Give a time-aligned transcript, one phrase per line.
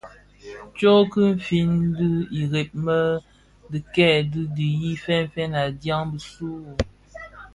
[0.75, 2.09] Tsok ki fin dhi
[2.39, 2.99] ireb më
[3.71, 6.71] tidhëk bidhi fènfèn a dyaň bisu u.